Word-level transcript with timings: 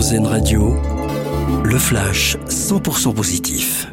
Radio, 0.00 0.80
le 1.62 1.78
flash 1.78 2.38
100% 2.48 3.12
positif. 3.12 3.86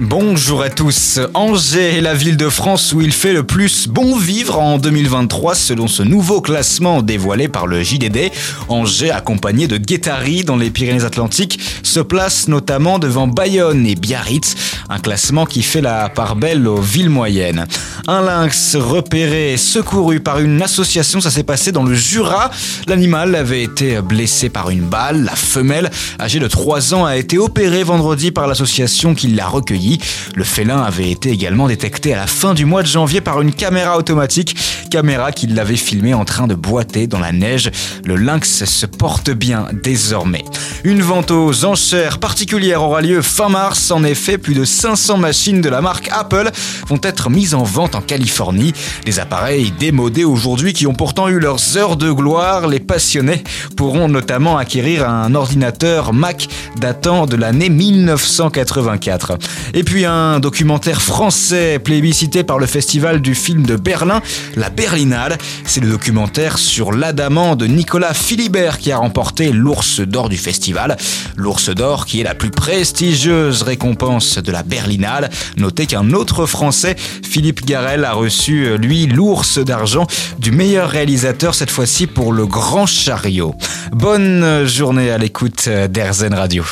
Bonjour 0.00 0.62
à 0.62 0.68
tous. 0.68 1.20
Angers 1.32 1.98
est 1.98 2.00
la 2.00 2.14
ville 2.14 2.36
de 2.36 2.48
France 2.48 2.92
où 2.92 3.00
il 3.00 3.12
fait 3.12 3.32
le 3.32 3.44
plus 3.44 3.86
bon 3.86 4.16
vivre 4.16 4.58
en 4.58 4.78
2023 4.78 5.54
selon 5.54 5.86
ce 5.86 6.02
nouveau 6.02 6.40
classement 6.40 7.02
dévoilé 7.02 7.46
par 7.46 7.68
le 7.68 7.84
JDD. 7.84 8.32
Angers, 8.68 9.12
accompagné 9.12 9.68
de 9.68 9.76
Guétari 9.76 10.42
dans 10.42 10.56
les 10.56 10.70
Pyrénées-Atlantiques, 10.70 11.60
se 11.84 12.00
place 12.00 12.48
notamment 12.48 12.98
devant 12.98 13.28
Bayonne 13.28 13.86
et 13.86 13.94
Biarritz, 13.94 14.56
un 14.88 14.98
classement 14.98 15.46
qui 15.46 15.62
fait 15.62 15.82
la 15.82 16.08
part 16.08 16.34
belle 16.34 16.66
aux 16.66 16.80
villes 16.80 17.10
moyennes. 17.10 17.68
Un 18.06 18.22
lynx 18.22 18.76
repéré 18.76 19.56
secouru 19.56 20.20
par 20.20 20.38
une 20.38 20.62
association, 20.62 21.20
ça 21.20 21.30
s'est 21.30 21.42
passé 21.42 21.70
dans 21.70 21.84
le 21.84 21.94
Jura. 21.94 22.50
L'animal 22.86 23.34
avait 23.34 23.62
été 23.62 24.00
blessé 24.00 24.48
par 24.48 24.70
une 24.70 24.82
balle. 24.82 25.24
La 25.24 25.36
femelle, 25.36 25.90
âgée 26.18 26.38
de 26.38 26.48
3 26.48 26.94
ans, 26.94 27.04
a 27.04 27.16
été 27.16 27.38
opérée 27.38 27.82
vendredi 27.82 28.30
par 28.30 28.46
l'association 28.46 29.14
qui 29.14 29.28
l'a 29.28 29.46
recueilli. 29.46 29.98
Le 30.34 30.44
félin 30.44 30.82
avait 30.82 31.10
été 31.10 31.30
également 31.30 31.68
détecté 31.68 32.14
à 32.14 32.16
la 32.16 32.26
fin 32.26 32.54
du 32.54 32.64
mois 32.64 32.82
de 32.82 32.88
janvier 32.88 33.20
par 33.20 33.40
une 33.40 33.52
caméra 33.52 33.98
automatique, 33.98 34.56
caméra 34.90 35.32
qui 35.32 35.46
l'avait 35.46 35.76
filmé 35.76 36.14
en 36.14 36.24
train 36.24 36.46
de 36.46 36.54
boiter 36.54 37.06
dans 37.06 37.20
la 37.20 37.32
neige. 37.32 37.70
Le 38.04 38.16
lynx 38.16 38.64
se 38.64 38.86
porte 38.86 39.30
bien 39.30 39.66
désormais. 39.82 40.44
Une 40.84 41.02
vente 41.02 41.30
aux 41.30 41.64
enchères 41.64 42.18
particulière 42.18 42.82
aura 42.82 43.02
lieu 43.02 43.22
fin 43.22 43.48
mars. 43.48 43.90
En 43.90 44.04
effet, 44.04 44.38
plus 44.38 44.54
de 44.54 44.64
500 44.64 45.18
machines 45.18 45.60
de 45.60 45.68
la 45.68 45.80
marque 45.80 46.08
Apple 46.10 46.50
vont 46.88 47.00
être 47.02 47.30
mises 47.30 47.54
en 47.54 47.62
vente 47.62 47.89
en 47.94 48.00
Californie. 48.00 48.72
Des 49.04 49.20
appareils 49.20 49.72
démodés 49.78 50.24
aujourd'hui 50.24 50.72
qui 50.72 50.86
ont 50.86 50.94
pourtant 50.94 51.28
eu 51.28 51.38
leurs 51.38 51.76
heures 51.76 51.96
de 51.96 52.10
gloire. 52.10 52.66
Les 52.66 52.80
passionnés 52.80 53.42
pourront 53.76 54.08
notamment 54.08 54.58
acquérir 54.58 55.08
un 55.08 55.34
ordinateur 55.34 56.12
Mac 56.12 56.48
datant 56.76 57.26
de 57.26 57.36
l'année 57.36 57.68
1984. 57.68 59.38
Et 59.74 59.84
puis 59.84 60.04
un 60.04 60.40
documentaire 60.40 61.02
français 61.02 61.78
plébiscité 61.78 62.44
par 62.44 62.58
le 62.58 62.66
festival 62.66 63.20
du 63.20 63.34
film 63.34 63.64
de 63.64 63.76
Berlin, 63.76 64.20
La 64.56 64.70
Berlinale. 64.70 65.38
C'est 65.64 65.80
le 65.80 65.88
documentaire 65.88 66.58
sur 66.58 66.92
l'adamant 66.92 67.56
de 67.56 67.66
Nicolas 67.66 68.14
Philibert 68.14 68.78
qui 68.78 68.92
a 68.92 68.98
remporté 68.98 69.52
l'ours 69.52 70.00
d'or 70.00 70.28
du 70.28 70.36
festival. 70.36 70.96
L'ours 71.36 71.70
d'or 71.70 72.06
qui 72.06 72.20
est 72.20 72.24
la 72.24 72.34
plus 72.34 72.50
prestigieuse 72.50 73.62
récompense 73.62 74.38
de 74.38 74.52
la 74.52 74.62
Berlinale. 74.62 75.30
Notez 75.56 75.86
qu'un 75.86 76.12
autre 76.12 76.46
français, 76.46 76.96
Philippe 77.22 77.64
A 77.80 78.12
reçu 78.12 78.76
lui 78.76 79.06
l'ours 79.06 79.58
d'argent 79.58 80.06
du 80.38 80.52
meilleur 80.52 80.90
réalisateur 80.90 81.54
cette 81.54 81.70
fois-ci 81.70 82.06
pour 82.06 82.32
le 82.32 82.44
Grand 82.46 82.84
Chariot. 82.84 83.54
Bonne 83.92 84.66
journée 84.66 85.10
à 85.10 85.16
l'écoute 85.16 85.66
d'Airzen 85.68 86.34
Radio. 86.34 86.62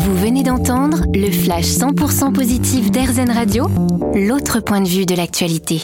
Vous 0.00 0.16
venez 0.16 0.42
d'entendre 0.42 1.02
le 1.14 1.30
flash 1.30 1.66
100% 1.66 2.32
positif 2.32 2.90
d'Airzen 2.90 3.30
Radio, 3.30 3.68
l'autre 4.14 4.58
point 4.60 4.80
de 4.80 4.88
vue 4.88 5.06
de 5.06 5.14
l'actualité. 5.14 5.82